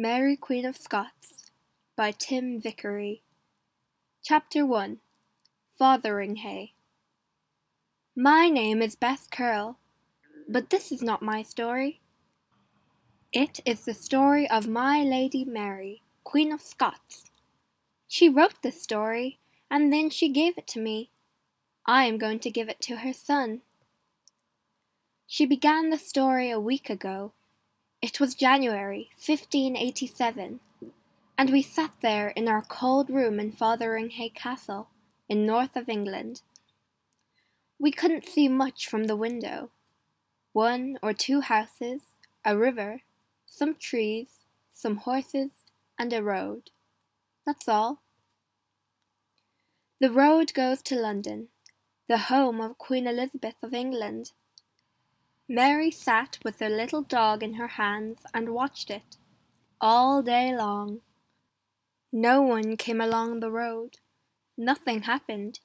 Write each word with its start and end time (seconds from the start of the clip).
Mary 0.00 0.36
Queen 0.36 0.64
of 0.64 0.76
Scots 0.76 1.50
by 1.96 2.12
Tim 2.12 2.60
Vicary 2.60 3.24
Chapter 4.22 4.64
1 4.64 4.98
Fotheringhay 5.76 6.70
My 8.14 8.48
name 8.48 8.80
is 8.80 8.94
Bess 8.94 9.26
Curle, 9.28 9.76
but 10.48 10.70
this 10.70 10.92
is 10.92 11.02
not 11.02 11.20
my 11.20 11.42
story. 11.42 12.00
It 13.32 13.58
is 13.64 13.84
the 13.84 13.92
story 13.92 14.48
of 14.48 14.68
my 14.68 15.02
Lady 15.02 15.44
Mary, 15.44 16.02
Queen 16.22 16.52
of 16.52 16.60
Scots. 16.60 17.32
She 18.06 18.28
wrote 18.28 18.62
this 18.62 18.80
story, 18.80 19.40
and 19.68 19.92
then 19.92 20.10
she 20.10 20.28
gave 20.28 20.56
it 20.56 20.68
to 20.68 20.80
me. 20.80 21.10
I 21.86 22.04
am 22.04 22.18
going 22.18 22.38
to 22.38 22.52
give 22.52 22.68
it 22.68 22.80
to 22.82 22.98
her 22.98 23.12
son. 23.12 23.62
She 25.26 25.44
began 25.44 25.90
the 25.90 25.98
story 25.98 26.52
a 26.52 26.60
week 26.60 26.88
ago. 26.88 27.32
It 28.00 28.20
was 28.20 28.36
January 28.36 29.10
1587, 29.16 30.60
and 31.36 31.50
we 31.50 31.62
sat 31.62 31.94
there 32.00 32.28
in 32.28 32.46
our 32.46 32.62
cold 32.62 33.10
room 33.10 33.40
in 33.40 33.50
Fotheringhay 33.50 34.36
Castle, 34.36 34.86
in 35.28 35.44
north 35.44 35.74
of 35.74 35.88
England. 35.88 36.42
We 37.76 37.90
couldn't 37.90 38.28
see 38.28 38.46
much 38.46 38.86
from 38.86 39.04
the 39.04 39.16
window. 39.16 39.70
One 40.52 41.00
or 41.02 41.12
two 41.12 41.40
houses, 41.40 42.02
a 42.44 42.56
river, 42.56 43.02
some 43.46 43.74
trees, 43.74 44.28
some 44.72 44.98
horses, 44.98 45.50
and 45.98 46.12
a 46.12 46.22
road. 46.22 46.70
That's 47.44 47.68
all. 47.68 48.00
The 49.98 50.12
road 50.12 50.54
goes 50.54 50.82
to 50.82 50.94
London, 50.94 51.48
the 52.06 52.18
home 52.18 52.60
of 52.60 52.78
Queen 52.78 53.08
Elizabeth 53.08 53.56
of 53.60 53.74
England. 53.74 54.30
Mary 55.48 55.90
sat 55.90 56.38
with 56.44 56.60
her 56.60 56.68
little 56.68 57.02
dog 57.02 57.42
in 57.42 57.54
her 57.54 57.68
hands 57.68 58.18
and 58.34 58.50
watched 58.50 58.90
it 58.90 59.16
all 59.80 60.22
day 60.22 60.54
long. 60.54 61.00
No 62.12 62.42
one 62.42 62.76
came 62.76 63.00
along 63.00 63.40
the 63.40 63.50
road. 63.50 63.96
Nothing 64.58 65.02
happened. 65.02 65.60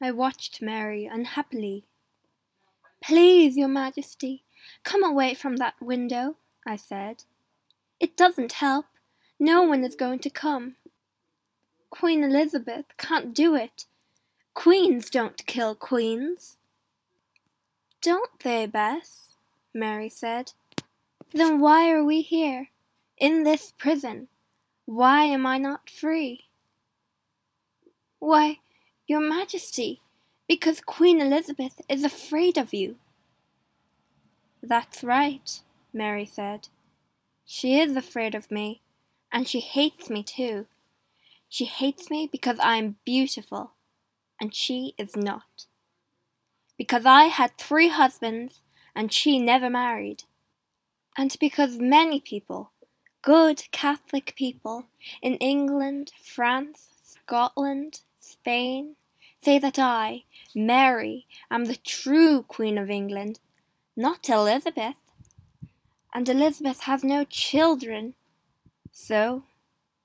I 0.00 0.12
watched 0.12 0.62
Mary 0.62 1.06
unhappily. 1.06 1.86
Please, 3.02 3.56
Your 3.56 3.68
Majesty, 3.68 4.44
come 4.84 5.02
away 5.02 5.34
from 5.34 5.56
that 5.56 5.74
window, 5.80 6.36
I 6.66 6.76
said. 6.76 7.24
It 7.98 8.16
doesn't 8.16 8.52
help. 8.52 8.86
No 9.40 9.62
one 9.62 9.82
is 9.82 9.96
going 9.96 10.20
to 10.20 10.30
come. 10.30 10.76
Queen 11.90 12.22
Elizabeth 12.22 12.86
can't 12.96 13.34
do 13.34 13.54
it. 13.56 13.86
Queens 14.54 15.10
don't 15.10 15.44
kill 15.46 15.74
queens. 15.74 16.58
Don't 18.04 18.38
they, 18.40 18.66
Bess? 18.66 19.34
Mary 19.72 20.10
said. 20.10 20.52
Then 21.32 21.58
why 21.58 21.90
are 21.90 22.04
we 22.04 22.20
here, 22.20 22.68
in 23.16 23.44
this 23.44 23.72
prison? 23.78 24.28
Why 24.84 25.24
am 25.24 25.46
I 25.46 25.56
not 25.56 25.88
free? 25.88 26.44
Why, 28.18 28.58
Your 29.06 29.20
Majesty, 29.20 30.02
because 30.46 30.82
Queen 30.82 31.18
Elizabeth 31.18 31.80
is 31.88 32.04
afraid 32.04 32.58
of 32.58 32.74
you. 32.74 32.96
That's 34.62 35.02
right, 35.02 35.60
Mary 35.90 36.26
said. 36.26 36.68
She 37.46 37.80
is 37.80 37.96
afraid 37.96 38.34
of 38.34 38.50
me, 38.50 38.82
and 39.32 39.48
she 39.48 39.60
hates 39.60 40.10
me 40.10 40.22
too. 40.22 40.66
She 41.48 41.64
hates 41.64 42.10
me 42.10 42.28
because 42.30 42.58
I 42.58 42.76
am 42.76 42.96
beautiful, 43.06 43.72
and 44.38 44.54
she 44.54 44.92
is 44.98 45.16
not 45.16 45.64
because 46.76 47.06
I 47.06 47.24
had 47.24 47.56
three 47.56 47.88
husbands 47.88 48.60
and 48.94 49.12
she 49.12 49.38
never 49.38 49.68
married, 49.68 50.24
and 51.16 51.36
because 51.40 51.78
many 51.78 52.20
people, 52.20 52.72
good 53.22 53.64
Catholic 53.70 54.34
people, 54.36 54.86
in 55.22 55.34
England, 55.36 56.12
France, 56.22 56.88
Scotland, 57.02 58.00
Spain, 58.18 58.96
say 59.40 59.58
that 59.58 59.78
I, 59.78 60.24
Mary, 60.54 61.26
am 61.50 61.66
the 61.66 61.76
true 61.76 62.42
Queen 62.42 62.78
of 62.78 62.90
England, 62.90 63.38
not 63.96 64.28
Elizabeth. 64.28 64.96
And 66.12 66.28
Elizabeth 66.28 66.80
has 66.80 67.02
no 67.04 67.24
children. 67.24 68.14
So, 68.92 69.44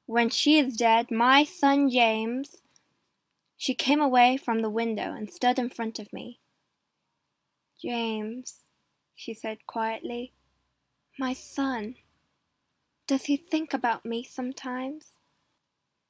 when 0.06 0.30
she 0.30 0.58
is 0.58 0.76
dead, 0.76 1.12
my 1.12 1.44
son 1.44 1.90
James. 1.90 2.58
She 3.58 3.76
came 3.76 4.02
away 4.02 4.38
from 4.38 4.62
the 4.62 4.70
window 4.70 5.14
and 5.14 5.30
stood 5.30 5.60
in 5.60 5.70
front 5.70 6.00
of 6.00 6.12
me. 6.14 6.40
James, 7.82 8.56
she 9.16 9.34
said 9.34 9.66
quietly, 9.66 10.34
my 11.18 11.34
son. 11.34 11.96
Does 13.08 13.26
he 13.26 13.38
think 13.38 13.74
about 13.74 14.06
me 14.06 14.24
sometimes? 14.24 15.14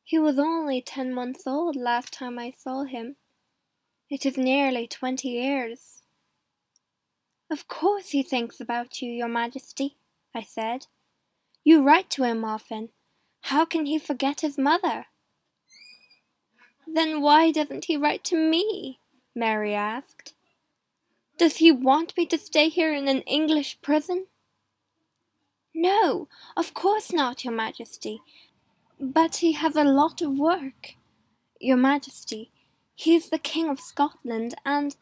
He 0.04 0.18
was 0.18 0.40
only 0.40 0.82
ten 0.82 1.14
months 1.14 1.46
old 1.46 1.76
last 1.76 2.14
time 2.14 2.40
I 2.40 2.52
saw 2.52 2.84
him. 2.86 3.18
It 4.10 4.26
is 4.26 4.38
nearly 4.38 4.88
twenty 4.88 5.30
years. 5.30 6.02
Of 7.52 7.68
course 7.68 8.10
he 8.10 8.24
thinks 8.24 8.60
about 8.60 9.02
you, 9.02 9.12
Your 9.12 9.28
Majesty, 9.28 9.98
I 10.34 10.42
said. 10.42 10.88
You 11.64 11.84
write 11.84 12.10
to 12.12 12.24
him 12.24 12.44
often. 12.44 12.90
How 13.42 13.66
can 13.66 13.86
he 13.86 14.00
forget 14.00 14.42
his 14.42 14.58
mother? 14.58 15.06
Then 16.88 17.22
why 17.22 17.52
doesn't 17.52 17.86
he 17.86 17.98
write 17.98 18.24
to 18.26 18.36
me? 18.36 19.00
Mary 19.36 19.76
asked. 19.76 20.34
Does 21.40 21.56
he 21.58 21.72
want 21.72 22.18
me 22.18 22.26
to 22.26 22.38
stay 22.38 22.68
here 22.68 22.94
in 22.94 23.08
an 23.08 23.22
English 23.22 23.80
prison? 23.82 24.28
No, 25.74 26.28
of 26.58 26.74
course 26.74 27.14
not, 27.14 27.46
Your 27.46 27.54
Majesty. 27.54 28.22
But 29.00 29.38
he 29.38 29.54
has 29.54 29.78
a 29.78 29.86
lot 29.86 30.22
of 30.22 30.38
work. 30.38 30.96
Your 31.62 31.78
Majesty, 31.78 32.52
he 32.94 33.16
is 33.16 33.30
the 33.30 33.38
King 33.38 33.70
of 33.70 33.80
Scotland, 33.80 34.56
and 34.66 34.98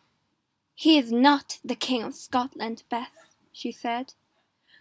he 0.75 0.99
is 0.99 1.11
not 1.11 1.57
the 1.65 1.75
King 1.75 2.03
of 2.03 2.13
Scotland, 2.13 2.83
Beth, 2.87 3.33
she 3.51 3.71
said. 3.71 4.13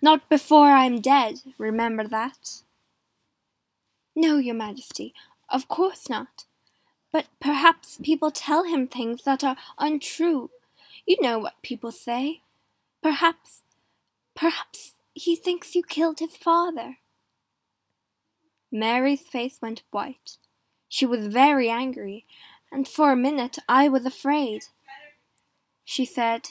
Not 0.03 0.29
before 0.29 0.69
I 0.69 0.85
am 0.85 1.01
dead, 1.01 1.37
remember 1.57 2.07
that. 2.07 2.61
No, 4.15 4.37
Your 4.37 4.55
Majesty, 4.55 5.15
of 5.49 5.69
course 5.69 6.11
not. 6.11 6.45
But 7.11 7.29
perhaps 7.41 7.99
people 8.03 8.31
tell 8.31 8.65
him 8.65 8.87
things 8.87 9.23
that 9.25 9.43
are 9.43 9.57
untrue 9.79 10.51
you 11.07 11.17
know 11.21 11.39
what 11.39 11.63
people 11.63 11.93
say. 11.93 12.43
Perhaps, 13.03 13.63
perhaps 14.35 14.95
he 15.15 15.37
thinks 15.37 15.75
you 15.75 15.83
killed 15.83 16.19
his 16.19 16.37
father. 16.37 16.99
Mary's 18.71 19.23
face 19.23 19.59
went 19.63 19.83
white. 19.91 20.37
She 20.89 21.07
was 21.07 21.29
very 21.29 21.71
angry, 21.71 22.27
and 22.71 22.87
for 22.87 23.13
a 23.13 23.17
minute 23.17 23.59
I 23.69 23.89
was 23.89 24.05
afraid. 24.05 24.65
She 25.85 26.05
said, 26.05 26.49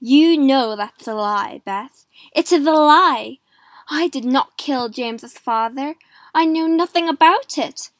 You 0.00 0.38
know 0.38 0.76
that's 0.76 1.08
a 1.08 1.14
lie, 1.14 1.60
Beth. 1.64 2.06
It 2.34 2.52
is 2.52 2.66
a 2.66 2.72
lie. 2.72 3.38
I 3.90 4.08
did 4.08 4.24
not 4.24 4.56
kill 4.56 4.88
James's 4.88 5.36
father. 5.36 5.96
I 6.34 6.44
knew 6.44 6.68
nothing 6.68 7.08
about 7.08 7.58
it. 7.58 7.90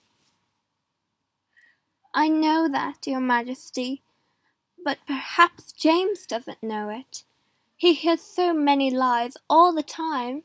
I 2.14 2.28
know 2.28 2.68
that, 2.68 3.06
Your 3.06 3.20
Majesty, 3.20 4.02
but 4.84 4.98
perhaps 5.06 5.72
James 5.72 6.26
doesn't 6.26 6.62
know 6.62 6.88
it. 6.88 7.24
He 7.76 7.94
hears 7.94 8.20
so 8.20 8.52
many 8.52 8.90
lies 8.90 9.36
all 9.50 9.72
the 9.72 9.82
time. 9.82 10.42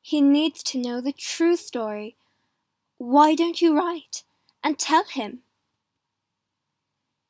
He 0.00 0.20
needs 0.20 0.62
to 0.64 0.78
know 0.78 1.00
the 1.00 1.12
true 1.12 1.56
story. 1.56 2.16
Why 2.98 3.34
don't 3.34 3.60
you 3.60 3.76
write 3.76 4.22
and 4.62 4.78
tell 4.78 5.04
him? 5.04 5.40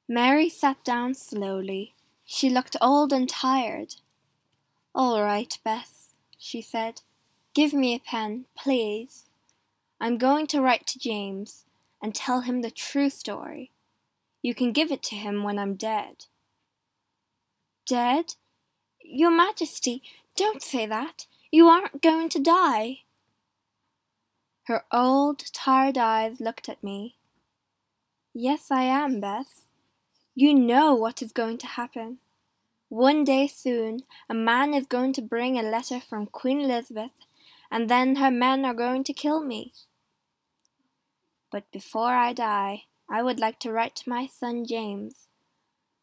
Mary 0.09 0.49
sat 0.49 0.83
down 0.85 1.15
slowly. 1.15 1.95
She 2.25 2.51
looked 2.51 2.77
old 2.81 3.13
and 3.13 3.29
tired. 3.29 3.97
All 4.95 5.23
right, 5.23 5.57
Bess, 5.65 6.11
she 6.37 6.61
said. 6.61 7.03
Give 7.55 7.73
me 7.73 7.95
a 7.95 8.01
pen, 8.01 8.47
please. 8.57 9.27
I'm 10.01 10.19
going 10.19 10.47
to 10.49 10.61
write 10.61 10.87
to 10.89 10.99
James 10.99 11.65
and 12.03 12.15
tell 12.15 12.41
him 12.41 12.63
the 12.63 12.71
true 12.71 13.11
story. 13.11 13.71
You 14.43 14.55
can 14.55 14.73
give 14.73 14.91
it 14.91 15.03
to 15.05 15.17
him 15.17 15.43
when 15.43 15.59
I'm 15.59 15.75
dead. 15.75 16.27
Dead? 17.87 18.35
Your 19.03 19.31
Majesty, 19.31 20.03
don't 20.37 20.63
say 20.63 20.87
that. 20.87 21.27
You 21.51 21.69
aren't 21.69 22.03
going 22.03 22.29
to 22.31 22.39
die. 22.39 23.01
Her 24.65 24.85
old, 24.93 25.43
tired 25.53 25.99
eyes 25.99 26.41
looked 26.41 26.69
at 26.69 26.83
me. 26.83 27.17
Yes, 28.33 28.71
I 28.71 28.85
am, 28.85 29.21
Beth. 29.21 29.67
You 30.35 30.55
know 30.55 30.95
what 30.95 31.21
is 31.21 31.33
going 31.33 31.59
to 31.59 31.67
happen. 31.67 32.19
One 32.89 33.25
day 33.25 33.49
soon, 33.49 34.05
a 34.29 34.35
man 34.35 34.73
is 34.75 34.87
going 34.87 35.13
to 35.15 35.23
bring 35.23 35.59
a 35.59 35.63
letter 35.63 36.01
from 36.01 36.27
Queen 36.27 36.61
Elizabeth, 36.61 37.13
and 37.71 37.91
then 37.91 38.17
her 38.17 38.31
men 38.31 38.65
are 38.65 38.75
going 38.75 39.05
to 39.05 39.13
kill 39.13 39.43
me. 39.43 39.73
But 41.51 41.71
before 41.73 42.15
I 42.15 42.33
die, 42.33 42.85
I 43.13 43.25
would 43.25 43.41
like 43.41 43.59
to 43.61 43.73
write 43.73 43.97
to 43.97 44.09
my 44.09 44.27
son 44.27 44.65
James. 44.65 45.27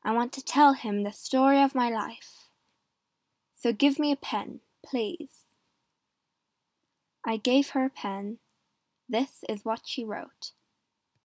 I 0.04 0.12
want 0.12 0.34
to 0.34 0.44
tell 0.44 0.74
him 0.74 1.04
the 1.04 1.14
story 1.14 1.62
of 1.62 1.74
my 1.74 1.90
life. 1.90 2.50
So 3.56 3.72
give 3.72 3.98
me 3.98 4.12
a 4.12 4.18
pen, 4.18 4.60
please. 4.86 5.30
I 7.26 7.38
gave 7.38 7.70
her 7.70 7.86
a 7.86 7.90
pen. 7.90 8.40
This 9.08 9.46
is 9.48 9.64
what 9.64 9.82
she 9.86 10.04
wrote. 10.04 10.52